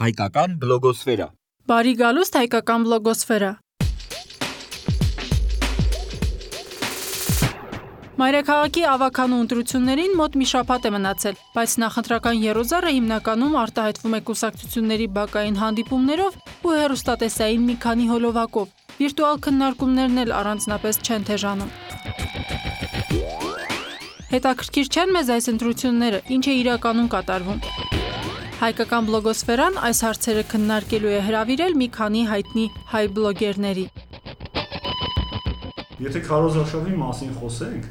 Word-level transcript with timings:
Հայկական 0.00 0.52
բլոգոսֆերա։ 0.56 1.24
Բարի 1.68 1.90
գալուստ 2.00 2.36
հայկական 2.38 2.84
բլոգոսֆերա։ 2.86 3.48
Մայրաքաղաքի 8.22 8.86
ավականու 8.92 9.40
ընտրություններին 9.44 10.16
մոտ 10.20 10.38
մի 10.40 10.48
շաբաթ 10.52 10.88
է 10.88 10.92
մնացել, 10.94 11.36
բայց 11.58 11.74
նախընտրական 11.84 12.40
երոզարը 12.46 12.94
հիմնականում 12.96 13.60
արտահայտվում 13.64 14.16
է 14.16 14.22
կուսակցությունների 14.30 15.10
բակային 15.20 15.60
հանդիպումներով 15.60 16.40
ու 16.64 16.74
հերոստատեսային 16.80 17.68
մի 17.68 17.76
քանի 17.84 18.10
հոլովակով։ 18.14 18.74
Վիրտուալ 19.04 19.38
քննարկումներն 19.44 20.24
էլ 20.24 20.36
առանձնապես 20.40 21.04
չեն 21.04 21.28
թեժանում։ 21.28 21.70
Հետաքրքիր 24.32 24.92
չեն 24.96 25.16
մեզ 25.20 25.32
այս 25.36 25.54
ընտրությունները, 25.56 26.26
ինչ 26.40 26.44
է 26.48 26.60
իրականում 26.64 27.08
կատարվում։ 27.16 27.89
Հայկական 28.60 29.06
բլոգոսֆերան 29.08 29.76
այս 29.88 29.98
հարցերը 30.04 30.40
քննարկելու 30.50 31.12
է 31.16 31.20
հրավիրել 31.24 31.76
մի 31.80 31.86
քանի 31.94 32.24
հայտնի 32.28 32.64
հայ 32.90 33.00
բլոգերների։ 33.16 33.84
Եթե 36.04 36.20
քարոզարշավի 36.26 36.98
մասին 37.00 37.30
խոսենք, 37.38 37.86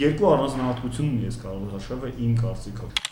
երկու 0.00 0.30
առանձնահատկություն 0.30 1.10
ունի 1.10 1.28
այս 1.28 1.36
քարոզարշավը 1.42 2.12
իմ 2.24 2.32
կարծիքով։ 2.40 3.02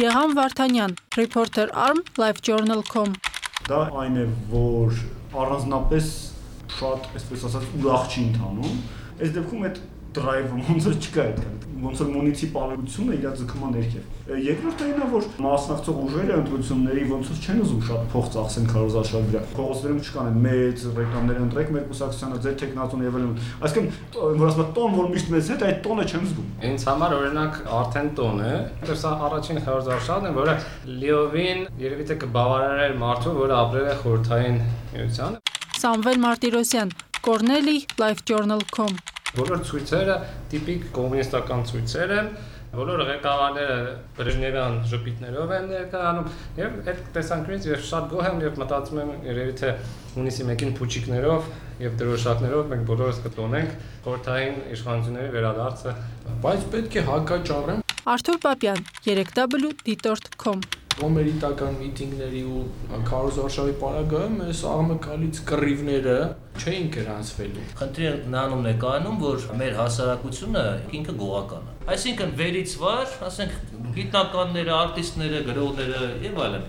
Գեհան 0.00 0.36
Վարդանյան, 0.40 0.96
Reporter 1.20 1.68
Arm, 1.88 2.00
LiveJournal.com 2.22 3.12
Դա 3.68 3.82
այն 4.06 4.16
է, 4.22 4.26
որ 4.56 4.96
առանձնապես 5.44 6.12
շատ, 6.78 7.10
այսպես 7.20 7.48
ասած, 7.50 7.68
ուրախ 7.82 8.08
չի 8.08 8.22
ընթանում։ 8.30 8.80
Այս 9.20 9.36
դեպքում 9.36 9.68
այդ 9.68 9.82
drive-ը 10.18 10.64
ոնց 10.68 10.88
որ 10.88 10.96
չկա 11.02 11.26
այդքան 11.28 11.62
ոնց 11.82 12.00
որ 12.02 12.10
մունիցիպալությունը 12.12 13.14
իր 13.16 13.24
ձգման 13.38 13.72
ներքև 13.74 14.36
երկրորդը 14.42 14.86
այն 14.86 15.00
է 15.02 15.06
որ 15.12 15.24
մասնակցող 15.42 15.96
ուժերը 16.02 16.36
ընտրությունների 16.42 17.06
ոնց 17.10 17.30
որ 17.32 17.40
չեն 17.42 17.62
ուզում 17.62 17.80
շատ 17.88 18.04
փող 18.12 18.28
ծախսեն 18.34 18.68
քարոզարշավի 18.72 19.30
վրա 19.32 19.42
փողոցներում 19.56 20.00
չկան 20.02 20.38
մեծ 20.46 20.84
ռեկլամներ 20.98 21.40
ընտրեք 21.42 21.72
մեր 21.74 21.86
կուսակցությանը 21.90 22.40
ձեր 22.46 22.56
տեխնատուն 22.62 23.04
եւ 23.06 23.18
այլն 23.18 23.34
այսինքն 23.66 24.38
որ 24.42 24.52
ասում 24.52 24.72
տոն 24.78 24.96
որ 25.00 25.10
միշտ 25.12 25.32
մեծ 25.34 25.50
հետ 25.52 25.66
այդ 25.68 25.80
տոնը 25.86 26.06
չեմ 26.12 26.26
զգում 26.30 26.50
ինձ 26.70 26.86
համար 26.92 27.16
օրինակ 27.18 27.60
արդեն 27.82 28.10
տոն 28.22 28.42
է 28.46 28.54
դա 28.86 29.14
առաջին 29.26 29.62
քարոզարշավն 29.66 30.28
է 30.30 30.34
որը 30.38 30.56
լիովին 31.02 31.64
երևի 31.82 32.08
թե 32.12 32.18
կբավարարեր 32.22 32.98
մարդու 33.02 33.38
որը 33.42 33.56
ապրել 33.62 33.88
է 33.92 33.96
խորթային 34.02 34.60
միությանը 34.92 35.42
Սամվել 35.82 36.20
Մարտիրոսյան 36.26 36.92
Corneli 37.22 37.78
LiveJournal.com 37.98 39.11
Բոլոր 39.32 39.60
ցույցերը 39.68 40.16
տիպիկ 40.52 40.88
կոմունիստական 40.96 41.62
ցույցեր 41.70 42.10
են, 42.18 42.26
բոլոր 42.72 43.02
ղեկավարները 43.04 43.76
բրեժնևյան 44.16 44.76
ժպիտներով 44.88 45.50
են 45.56 45.66
ներկայանում 45.72 46.28
եւ 46.56 46.78
այդ 46.92 47.00
տեսանկյունից 47.16 47.66
ես 47.68 47.82
շատ 47.90 48.06
գոհ 48.12 48.28
եմ 48.30 48.40
եւ 48.44 48.60
մտածում 48.62 49.00
եմ 49.02 49.10
երևի 49.28 49.54
թե 49.60 49.72
հունիսի 50.14 50.46
1-ին 50.48 50.74
փուչիկներով 50.80 51.50
եւ 51.84 51.98
դրոշակներով 52.02 52.72
մենք 52.72 52.86
բոլորս 52.92 53.22
կտոնենք 53.28 53.76
խորթային 54.08 54.60
իշխանությունների 54.76 55.34
վերադարձը 55.36 55.96
բայց 56.48 56.68
պետք 56.76 57.00
է 57.02 57.08
հակաճառեմ 57.12 57.82
Արթուր 58.12 58.38
Պապյան 58.46 58.86
3w.dtort.com 59.04 60.81
կոմերիտական 61.00 61.76
միտինգների 61.80 62.42
ու 62.52 63.00
քարոզարշավի 63.08 63.74
պարագայում 63.82 64.40
այս 64.46 64.62
աղմկալից 64.72 65.40
կռիվները 65.50 66.16
չէին 66.62 66.88
գրանցվելու։ 66.96 67.66
Խնդիրը 67.80 68.14
նրանում 68.34 68.66
է 68.72 68.74
կայանում, 68.84 69.20
որ 69.22 69.46
մեր 69.62 69.78
հասարակությունը 69.82 70.64
ինքը 71.00 71.14
գողական 71.22 71.70
է։ 71.70 71.78
Այսինքն 71.96 72.34
վերից 72.42 72.74
վար, 72.82 73.14
ասենք 73.30 73.56
գիտնականները, 74.00 74.74
արտիստները, 74.82 75.46
գրողները 75.52 76.02
եւ 76.28 76.44
այլն։ 76.48 76.68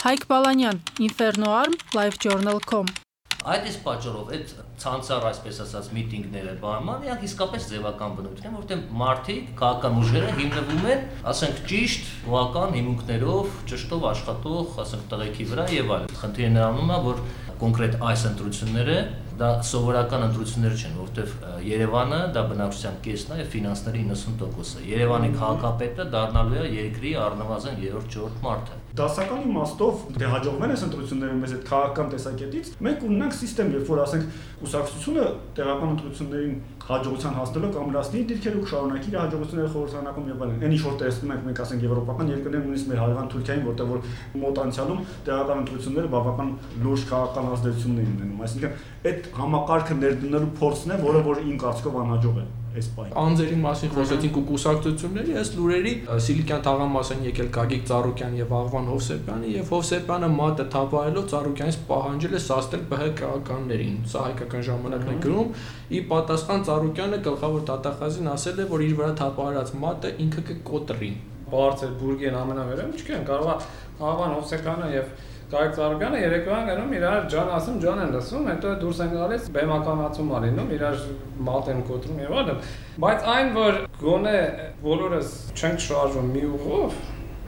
Հայկ 0.00 0.26
Բալանյան, 0.32 0.82
Inferno 1.10 1.54
Arm, 1.60 1.78
LiveJournal.com 1.96 3.09
Այդ 3.40 3.66
իսկ 3.70 3.80
պատճառով 3.86 4.32
այդ 4.36 4.50
ցանցառ, 4.82 5.22
այսպես 5.30 5.58
ասած, 5.64 5.86
միտինգները 5.96 6.50
բանման, 6.60 7.06
իրանք 7.06 7.22
իսկապես 7.24 7.68
ձևական 7.70 8.16
բնույթ 8.18 8.42
են, 8.44 8.56
որտեղ 8.58 8.82
մարդիկ, 9.00 9.46
քաղաքական 9.60 9.96
ուժերը 10.02 10.34
հիմնվում 10.40 10.84
են, 10.92 11.06
ասենք, 11.32 11.62
ճիշտ 11.70 12.10
գոհական 12.26 12.76
հիմունքներով, 12.76 13.56
ճշտով 13.72 14.06
աշխատող, 14.10 14.76
ասենք, 14.84 15.06
տղեկի 15.14 15.48
վրա 15.54 15.66
եւ 15.72 15.94
այլն։ 15.96 16.14
Խնդիրը 16.20 16.52
նրանում 16.60 16.92
է, 16.92 17.00
որ 17.08 17.24
կոնկրետ 17.64 17.96
այս 18.10 18.26
ընտրությունները 18.30 19.00
դա 19.40 19.50
սովորական 19.70 20.26
ընտրություններ 20.30 20.76
չեն, 20.80 20.98
որովհետև 21.00 21.64
Երևանը 21.70 22.20
դա 22.34 22.44
բնակչության 22.50 23.00
կեսն 23.06 23.34
է 23.36 23.46
ֆինանսների 23.54 24.04
90%-ը։ 24.10 24.84
Երևանի 24.90 25.30
քաղաքապետը 25.40 26.06
դառնալու 26.14 26.60
է 26.60 26.66
երկրի 26.80 27.14
առնվազն 27.24 27.80
3-4 27.80 28.40
մարդը։ 28.44 28.78
Դասական 29.00 29.44
իմաստով 29.46 30.00
դե 30.18 30.28
հաջողվեն 30.34 30.72
այս 30.74 30.80
ընտրությունները 30.86 31.34
մեզ 31.40 31.52
այդ 31.56 31.66
քաղաքական 31.70 32.08
տեսակետից, 32.10 32.70
մենք 32.86 33.04
ունենանք 33.06 33.36
համակարգ, 33.40 33.74
երբ 33.76 33.90
որ 33.90 34.00
ասենք 34.04 34.38
կուսակցությունը 34.60 35.26
տեղական 35.56 35.92
ընտրություններին 35.94 36.54
հաջողության 36.90 37.36
հասնելով 37.38 37.70
կամ 37.76 37.92
լասնի 37.94 38.20
դիրքերով 38.30 38.64
շարունակի 38.70 39.10
իր 39.10 39.16
հաջողությունները 39.20 39.70
խորհրդանակում 39.74 40.30
եւ 40.30 40.42
այլն։ 40.44 40.64
Այն 40.66 40.74
ինչ 40.74 40.82
որ 40.86 40.96
տեսնում 41.00 41.32
ենք 41.34 41.44
մենք 41.46 41.60
ասենք 41.64 41.84
եվրոպական 41.86 42.32
երկրներում 42.34 42.66
նույնիսկ 42.70 42.90
մեր 42.90 43.00
հայկական 43.00 43.30
Թուրքիային, 43.30 43.64
որտեղ 43.70 43.90
որ 43.90 44.00
մոտ 44.42 44.60
անցյալում 44.64 45.04
տեղական 45.30 45.60
ընտրությունները 45.60 46.10
բավական 46.10 46.50
լուրջ 46.84 47.06
քաղաքական 47.10 47.50
ազդեցություն 47.54 48.00
են 48.00 48.10
ունենում։ 48.10 48.42
Այսինքն 48.50 48.74
այդ 49.10 49.29
համակարգը 49.38 50.00
ներդնելու 50.00 50.54
փորձն 50.58 50.96
է, 50.96 51.02
որը 51.04 51.20
որ 51.30 51.44
իմ 51.46 51.60
կարծիքով 51.66 52.00
անհաջող 52.04 52.40
է 52.40 52.48
այս 52.70 52.88
պահին։ 52.94 53.14
Անձերի 53.20 53.56
մասին 53.60 53.90
խոսեցինք 53.94 54.36
ու 54.38 54.42
կուսակցությունների, 54.50 55.32
այս 55.40 55.48
լուրերի 55.56 55.92
Սիլիկյան 56.26 56.60
թաղամաս 56.66 57.08
են 57.14 57.24
եկել 57.26 57.48
Գագիկ 57.56 57.82
Ծառուկյան 57.90 58.36
եւ 58.38 58.52
Աղվան 58.60 58.86
Հովսեփյանը 58.90 59.50
եւ 59.54 59.72
Հովսեփյանը 59.74 60.28
մատը 60.36 60.66
թափահելով 60.74 61.26
Ծառուկյանից 61.32 61.78
պահանջել 61.90 62.36
է 62.38 62.42
սաստել 62.46 62.84
ԲՀԿ-ականներին։ 62.90 63.96
Սա 64.10 64.22
հայկական 64.28 64.64
ժամանակն 64.70 65.10
է 65.10 65.16
գրում։ 65.26 65.50
Ի 65.90 66.04
պատասխան 66.14 66.64
Ծառուկյանը 66.70 67.20
գլխավոր 67.26 67.66
դատախազին 67.70 68.30
ասել 68.30 68.62
է, 68.62 68.68
որ 68.70 68.86
իր 68.86 68.94
վրա 69.00 69.10
թափահարած 69.18 69.74
մատը 69.82 70.14
ինքը 70.26 70.46
կկոտրի։ 70.50 71.10
Բարձր 71.50 71.94
բուրգեն 71.98 72.36
ամենավերեմ 72.38 72.90
չկան, 72.94 73.22
կարողա 73.26 73.54
Աղվան 74.00 74.34
Հովսեփյանը 74.36 74.90
եւ 74.94 75.08
Գայք 75.50 75.72
Ծառուկյանը 75.74 76.18
երեկոյան 76.22 76.68
գնում 76.70 76.92
իրար 76.94 77.24
ջան 77.32 77.48
ասում 77.56 77.78
ջան 77.82 78.00
են 78.04 78.12
լսում, 78.14 78.44
հետո 78.50 78.74
դուրս 78.82 78.98
են 79.02 79.08
գալիս 79.16 79.48
բեմականացում 79.56 80.28
ալինում, 80.38 80.68
իրար 80.76 81.00
մատ 81.48 81.70
են 81.72 81.80
կոտրում 81.88 82.20
եւ 82.22 82.36
այլն։ 82.40 82.60
Բայց 83.04 83.26
այն 83.34 83.50
որ 83.56 83.80
գոնե 84.04 84.36
բոլորս 84.84 85.32
չենք 85.58 85.82
շարժվում 85.90 86.30
մի 86.36 86.44
ուղով, 86.54 87.00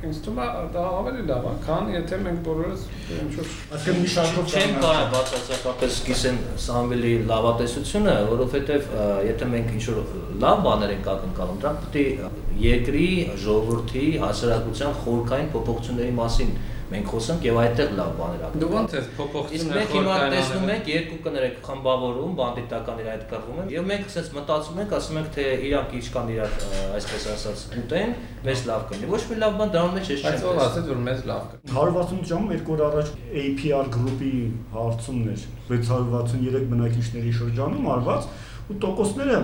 ինձ 0.02 0.18
թվում 0.24 0.40
է 0.42 0.46
դա 0.74 0.82
ավելի 0.98 1.24
լավ 1.30 1.44
է, 1.46 1.52
քան 1.62 1.90
եթե 1.92 2.16
մենք 2.26 2.40
բոլորս 2.48 2.86
ինչ-որ 3.22 3.50
այսինքն 3.76 4.00
մի 4.02 4.10
շարքով 4.16 4.54
չեն 4.58 4.72
կարող 4.82 5.12
բացարձակապես 5.12 5.94
սկսեն 6.00 6.40
Սամվելի 6.64 7.12
լավատեսությունը, 7.30 8.16
որովհետև 8.32 8.90
եթե 9.30 9.50
մենք 9.52 9.72
ինչ-որ 9.78 10.00
լավ 10.42 10.66
բաներ 10.66 10.94
ենք 10.96 11.10
ակնկալում, 11.14 11.62
դա 11.62 11.74
պետք 11.78 12.26
է 12.26 12.32
երկրի 12.66 13.06
ժողովրդի 13.46 14.04
հասարակության 14.26 14.98
խորքային 15.06 15.52
փոփոխությունների 15.54 16.16
մասին 16.18 16.52
մենք 16.92 17.08
խոսանք 17.12 17.46
եւ 17.46 17.58
այդտեղ 17.62 17.92
լավ 17.98 18.10
բաներ 18.18 18.42
ակնկալում։ 18.46 18.62
Դու 18.62 18.78
ո՞նց 18.82 18.94
ես 18.96 19.06
փոփոխությունները 19.16 19.62
Իսկ 19.62 19.72
մենք 19.72 19.92
հիմա 19.96 20.16
տեսնում 20.32 20.70
ենք 20.72 20.90
երկու 20.92 21.18
կներեք 21.26 21.56
խմբավորում, 21.66 22.34
բանդիտական 22.42 23.00
իր 23.02 23.08
այդ 23.12 23.24
կռվում 23.32 23.60
են 23.62 23.72
եւ 23.72 23.86
մենք 23.92 24.06
ասես 24.12 24.30
մտածում 24.36 24.80
ենք, 24.82 24.94
ասում 24.98 25.18
ենք 25.22 25.30
թե 25.32 25.46
իրանք 25.72 25.96
ինչ 25.98 26.06
կան 26.12 26.32
իրար 26.32 26.52
այսպես 26.92 27.26
ասած 27.32 27.64
ուտեն, 27.82 28.14
մեզ 28.46 28.64
լավ 28.68 28.86
կլինի։ 28.92 29.10
Ոչ 29.12 29.22
մի 29.32 29.40
լավ 29.42 29.58
բան 29.62 29.72
դրան 29.72 29.92
մեջ 29.96 30.12
ես 30.12 30.22
չեմ։ 30.22 30.32
Բայց 30.32 30.46
ով 30.52 30.62
ասեց 30.62 30.88
որ 30.92 31.02
մեզ 31.08 31.20
լավ 31.32 31.42
կլինի։ 31.52 31.72
168 31.72 32.30
ժամում 32.32 32.52
երկու 32.52 32.76
օր 32.76 32.82
առաջ 32.92 33.12
APR 33.42 33.92
գրուպի 33.96 34.32
հարցումն 34.76 35.32
էր 35.32 35.44
663 35.72 36.66
բնակիչների 36.72 37.36
շրջանում 37.38 37.92
արված 37.96 38.32
ու 38.72 38.80
տոկոսները 38.82 39.38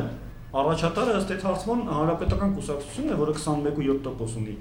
Առաջատարը 0.49 1.15
ըստ 1.19 1.33
այդ 1.35 1.43
հարցման 1.45 1.81
հանրապետական 1.93 2.53
կուսակցությունն 2.57 3.11
է, 3.13 3.17
որը 3.21 3.33
21.7% 3.37 4.37
ունի։ 4.41 4.55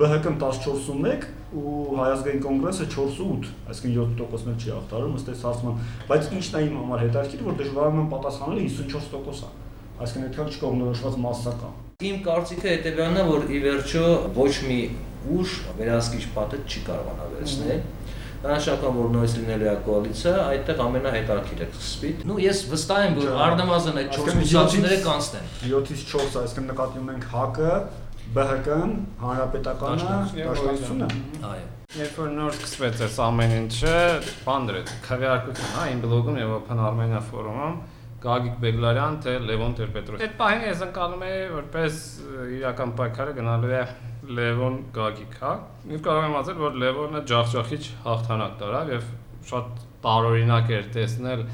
ԲՀԿ-ն 0.00 0.34
14.1 0.42 1.22
ու 1.56 1.72
Հայազգային 1.96 2.42
կոնգրեսը 2.44 2.88
4.8, 2.92 3.48
այսինքն 3.72 4.12
7%-ն 4.20 4.58
չի 4.60 4.74
ախտարում 4.76 5.16
ըստ 5.16 5.30
այդ 5.32 5.44
հարցման, 5.48 5.80
բայց 6.10 6.28
ինչն 6.36 6.58
է 6.60 6.62
իմ 6.66 6.76
համար 6.80 7.02
հետաքրքիր, 7.06 7.44
որ 7.48 7.56
դժվարանում 7.60 8.10
պատասխանելը 8.12 8.66
54% 8.68 9.48
է։ 9.48 9.50
Այսինքն 10.00 10.28
այդքան 10.28 10.52
չկողմնորոշված 10.60 11.18
մասսա 11.24 11.54
կա։ 11.60 11.72
Իմ 12.10 12.20
կարծիքը 12.28 12.68
հետեւյալն 12.70 13.20
է, 13.20 13.24
որ 13.30 13.48
ի 13.48 13.58
վերջո 13.64 14.04
ոչ 14.36 14.52
մի 14.68 14.78
ուժ 15.40 15.56
վերահսկիչ 15.80 16.24
պատը 16.36 16.60
չի 16.68 16.84
կարողանա 16.86 17.26
վերցնել 17.34 17.82
Նրանշական 18.40 18.94
որ 18.96 19.08
նույնիսկ 19.12 19.40
լինելու 19.40 19.66
է 19.68 19.72
կոալիցիա, 19.84 20.30
այդտեղ 20.50 20.78
ամենահետաքրքիրը 20.84 21.66
կսպի։ 21.74 22.12
Ну 22.30 22.36
ես 22.40 22.62
վստահ 22.70 23.02
եմ, 23.04 23.18
որ 23.20 23.34
առնվազն 23.46 24.00
այդ 24.00 24.14
4 24.16 24.38
միսացիները 24.40 24.98
կանցնեն։ 25.04 25.50
7-ից 25.60 26.04
4, 26.14 26.38
այսինքն 26.40 26.70
նկատի 26.70 27.02
ունենք 27.04 27.26
ՀԱԿ-ը, 27.36 27.74
ԲՀԿ-ն, 28.40 28.96
Հանրապետականը, 29.20 30.08
Դաշնակցությունը։ 30.40 31.10
Այո։ 31.50 31.68
Երբ 32.00 32.18
որ 32.20 32.28
նոր 32.38 32.52
սկսվեց 32.54 33.00
այս 33.02 33.16
ամեն 33.26 33.54
ինչը, 33.60 33.94
բան 34.46 34.68
դրեց 34.70 34.90
քվեարկություն, 35.04 35.72
հա, 35.74 35.86
իմ 35.90 36.02
բլոգում 36.04 36.36
եւ 36.38 36.52
Open 36.60 36.82
Armenia 36.86 37.22
Forum-ում 37.28 37.74
Գագիկ 38.20 38.56
Բեգլարյան, 38.60 39.14
թե 39.24 39.34
Լևոն 39.48 39.74
Տեր-Պետրոսյան։ 39.78 40.26
Այդ 40.26 40.34
պահին 40.40 40.66
ես 40.66 40.82
ընկալում 40.86 41.24
եի 41.24 41.46
որպես 41.54 42.00
իրական 42.58 42.92
պայքարը 43.00 43.36
գնալու 43.38 43.72
է 43.78 43.80
Լևոն 44.40 44.76
Գագիկ, 44.98 45.38
հա։ 45.40 45.54
Ես 45.94 46.04
կարող 46.04 46.26
եմ 46.28 46.36
ասել, 46.40 46.60
որ 46.60 46.78
Լևոնը 46.84 47.24
ջախջախիչ 47.30 47.82
հաղթանակ 48.04 48.60
տարավ 48.60 48.92
եւ 48.94 49.08
շատ 49.50 49.82
տարօրինակ 50.04 50.72
էր 50.76 50.88
տեսնել 51.00 51.44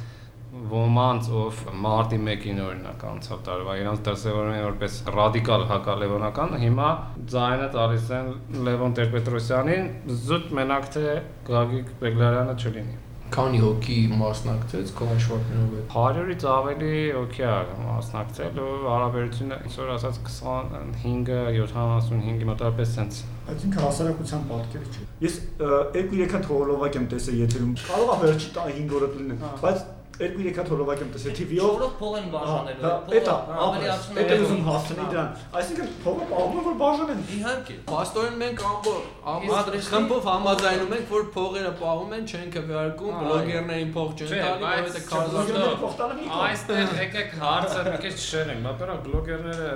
ոմանց 0.70 1.28
ով 1.36 1.62
մարտի 1.84 2.18
1-ին 2.22 2.60
օրինակ 2.64 3.02
անցավ 3.10 3.40
տարվա 3.48 3.74
իրանց 3.82 4.02
դրսևորում 4.06 4.54
են 4.56 4.62
որպես 4.66 4.98
ռադիկալ 5.16 5.64
հակալևոնական 5.72 6.54
հիմա 6.62 6.90
ձայնը 7.34 7.66
տալիս 7.76 8.12
են 8.20 8.30
Լևոն 8.68 8.96
Տեր-Պետրոսյանին 9.00 9.90
զուտ 10.26 10.54
մենակ 10.60 10.88
թե 10.96 11.16
Գագիկ 11.50 11.92
Բեգլարյանը 12.04 12.56
չլինի 12.62 12.96
Քանի 13.34 13.58
հոգի 13.62 13.96
մասնակցեց 14.16 14.92
քո 14.96 15.08
հաշվարկներով 15.10 15.72
է։ 15.76 15.80
100-ից 15.92 16.44
ավելի 16.52 16.90
հոգի 17.16 17.46
ա 17.46 17.56
մասնակցել 17.82 18.60
ու 18.62 18.68
հարաբերությունը 18.86 19.58
այսօր 19.66 19.90
ասած 19.96 20.20
25-ը 20.28 21.40
75-ի 21.56 22.48
մոտավորապես 22.52 22.94
sense 22.96 23.24
Բայց 23.46 23.66
ինքը 23.66 23.82
հասարակության 23.82 24.46
պատկերը 24.50 24.88
չէ։ 24.90 25.04
Ես 25.22 25.36
2-3 25.60 26.32
հատ 26.32 26.48
հոլովակ 26.50 26.96
եմ 26.98 27.04
տեսել 27.12 27.36
եթերում։ 27.42 27.74
Կարող 27.86 28.08
է 28.10 28.16
վերջի 28.22 28.48
5 28.56 28.96
օրը 28.96 29.10
լինի, 29.16 29.36
բայց 29.62 29.84
2-3 30.16 30.56
հատ 30.56 30.70
հոլովակ 30.72 31.02
եմ 31.04 31.10
տեսել 31.16 31.34
TV-ով։ 31.36 31.72
Որով 31.76 31.92
փող 32.00 32.14
են 32.16 32.28
բաժանելու։ 32.32 32.92
Էտա, 33.16 33.34
ավելի 33.66 33.88
ապրես։ 33.92 34.20
Էտա 34.22 34.38
ուզում 34.46 34.62
հասցնի 34.66 35.06
դրան։ 35.12 35.28
Այսինքն 35.60 35.90
փողը 36.06 36.28
պահում 36.30 36.56
են 36.56 36.66
որ 36.66 36.76
բաժանեն։ 36.82 37.20
Իհարկե։ 37.36 37.76
Պաստորեն 37.90 38.36
մենք 38.42 38.64
ամբողջ 38.66 39.90
խմբով 39.90 40.28
համաձայնում 40.30 40.94
ենք, 40.96 41.06
որ 41.16 41.26
փողերը 41.36 41.72
պահում 41.82 42.14
են, 42.16 42.26
չեն 42.26 42.48
քվեարկում, 42.56 43.14
բլոգերներին 43.26 43.90
փող 43.96 44.08
չեն 44.16 44.30
տալի, 44.36 44.66
որովհետեւ 44.66 45.04
կողմ։ 45.12 46.36
Այստեղ 46.46 46.96
եկեք 47.02 47.36
հարցը 47.42 47.80
մի 47.86 47.98
քիչ 48.06 48.16
շերենք, 48.26 48.60
մատորակ 48.66 49.04
բլոգերները 49.06 49.70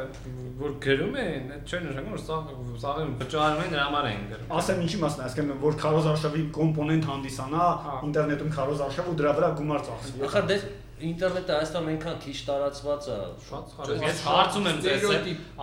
որ 0.61 0.73
գրում 0.85 1.15
են, 1.21 1.45
այդ 1.57 1.71
չեն 1.71 1.87
նշանակում 1.89 2.15
որ 2.15 2.21
սա 2.21 2.37
սաղը 2.81 3.05
վճարում 3.21 3.61
են 3.65 3.71
դրա 3.73 3.85
համար 3.87 4.09
են 4.11 4.25
գրում։ 4.31 4.51
Ասեմ 4.61 4.81
ինչի 4.85 4.99
մասն 5.01 5.21
է, 5.21 5.25
ասեմ 5.31 5.53
որ 5.63 5.77
քարոզ 5.81 6.09
արշավի 6.11 6.43
կոմպոնենտ 6.57 7.09
հանդիսանա 7.11 7.69
Հա։ 7.85 7.95
ինտերնետում 8.09 8.53
քարոզ 8.57 8.83
արշավ 8.87 9.09
ու 9.11 9.17
դրա 9.21 9.33
վրա 9.41 9.51
գումար 9.61 9.85
ծախսի 9.89 10.13
գլխա 10.31 10.47
դες 10.47 10.62
ինտերնետը 11.00 11.55
Հայաստանում 11.56 11.87
այնքան 11.91 12.17
քիչ 12.23 12.35
տարածված 12.47 13.06
է։ 13.11 13.15
Շատ 13.47 13.71
խարույկ։ 13.77 14.03
Ես 14.05 14.19
հարցում 14.27 14.67
եմ 14.71 14.81
ձեզ, 14.85 15.05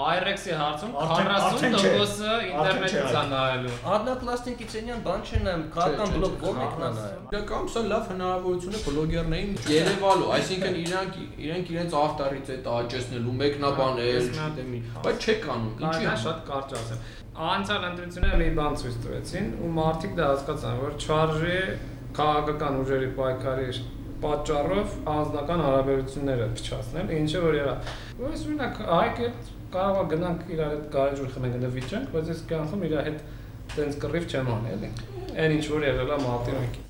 IRX-ի 0.03 0.55
հարցում 0.61 0.95
40%-ը 0.97 2.37
ինտերնետից 2.47 3.17
է 3.19 3.21
նայելու։ 3.31 3.75
Одноклассники 3.97 4.67
Ցենյան 4.73 5.03
բան 5.05 5.21
չեն 5.27 5.45
նայում, 5.47 5.65
քաղաքական 5.77 6.15
բլոգ 6.17 6.45
ո՞ւմ 6.47 6.61
եք 6.65 6.79
նա 6.81 6.89
նայում։ 6.97 7.27
Իրականում 7.37 7.69
սա 7.77 7.83
լավ 7.91 8.09
հնարավորություն 8.11 8.77
է 8.77 8.81
բլոգերներին 8.87 9.53
երևալու, 9.77 10.31
այսինքն 10.37 10.79
իրանք 10.81 11.19
իրենք 11.47 11.71
իրենց 11.77 11.97
ավտարից 12.01 12.49
է 12.49 12.57
աճեցնելու, 12.77 13.35
մեկնաբանել, 13.43 14.31
բայց 15.05 15.27
չեք 15.27 15.47
անում։ 15.53 15.85
Ինչի՞ 15.85 16.07
է 16.07 16.17
շատ 16.25 16.41
կարճ 16.49 16.75
ասեմ։ 16.81 17.05
Անցյալ 17.37 17.83
ընտրությունները 17.91 18.37
մի 18.41 18.49
բան 18.57 18.77
ցույց 18.81 18.95
տվեցին 19.03 19.49
ու 19.61 19.71
մարդիկ 19.77 20.15
դա 20.17 20.29
հասկացան, 20.31 20.79
որ 20.81 20.95
չարժի 20.97 21.59
քաղաքական 22.17 22.79
ուժերի 22.81 23.09
պայքարի 23.17 23.67
պատճառով 24.23 24.95
անձնական 25.13 25.63
հարաբերությունները 25.67 26.47
փչացնել, 26.57 27.13
ինչը 27.17 27.43
որ 27.43 27.57
երա։ 27.57 27.75
Ոնց 28.23 28.45
օրինակ 28.47 28.81
հայք 28.87 29.21
հետ 29.23 29.53
կարող 29.77 30.01
է 30.01 30.09
գնանք 30.15 30.49
իրար 30.55 30.73
հետ 30.73 30.89
գարեջուր 30.97 31.31
խմենք 31.35 31.61
դե 31.63 31.71
վիճենք, 31.77 32.11
բայց 32.15 32.33
ես 32.33 32.43
կյանքում 32.51 32.85
իր 32.87 32.97
հետ 33.07 33.23
տենց 33.77 34.01
կռիվ 34.03 34.27
չեմ 34.31 34.51
անել, 34.57 34.77
էլի։ 34.77 34.91
Այն 35.37 35.55
ինչ 35.57 35.65
որ 35.75 35.87
եղել 35.91 36.13
է 36.17 36.19
1-ին։ 36.27 36.85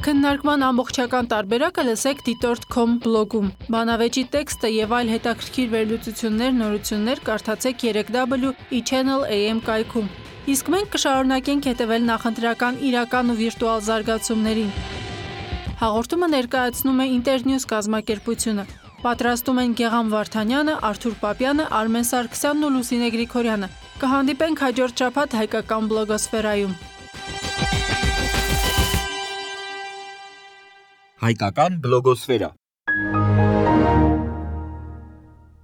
Քննարկման 0.00 0.62
ամբողջական 0.64 1.26
տարբերակը 1.28 1.82
լսեք 1.90 2.22
դիտորդ.com 2.24 2.94
բլոգում։ 3.04 3.50
Բանավեճի 3.74 4.24
տեքստը 4.32 4.70
եւ 4.72 4.94
այլ 4.96 5.12
հետաքրքիր 5.12 5.68
վերլուծություններ, 5.76 6.56
նորություններ 6.62 7.22
կարդացեք 7.28 7.84
3W 7.84 8.54
e-channel 8.80 9.28
AM 9.28 9.60
կայքում։ 9.68 10.08
Իսկ 10.48 10.68
մենք 10.72 10.88
կշարունակենք 10.94 11.66
հետևել 11.68 12.04
նախընտրական 12.08 12.78
իրական 12.88 13.32
ու 13.32 13.34
վիրտուալ 13.40 13.80
զարգացումներին։ 13.84 14.70
Հաղորդումը 15.80 16.28
ներկայացնում 16.32 17.02
է 17.04 17.06
Internews 17.16 17.66
կազմակերպությունը։ 17.68 18.64
Պատրաստում 19.04 19.60
են 19.60 19.74
Գեգամ 19.80 20.08
Վարդանյանը, 20.14 20.74
Արթուր 20.90 21.14
Պապյանը, 21.20 21.66
Արմեն 21.80 22.06
Սարգսյանն 22.08 22.64
ու 22.64 22.72
Լուսինե 22.76 23.10
Գրիգորյանը։ 23.16 23.68
Կհանդիպենք 24.00 24.64
հաջորդ 24.64 25.02
շաբաթ 25.04 25.36
հայկական 25.40 25.90
բլոգոսֆերայում։ 25.92 26.74
Հայկական 31.20 31.80
բլոգոսֆերա 31.84 32.50